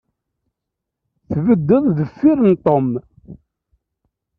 Tbeddeḍ 1.31 1.83
deffir 1.97 2.37
n 2.47 2.51
Tom. 2.65 2.89